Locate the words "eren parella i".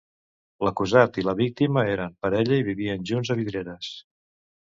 1.91-2.65